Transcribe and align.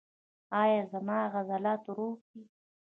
ایا 0.61 0.81
زما 0.91 1.17
عضلات 1.35 1.83
روغ 1.97 2.17
دي؟ 2.29 2.41